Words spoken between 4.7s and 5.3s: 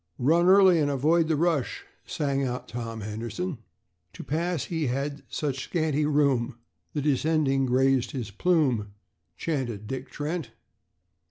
had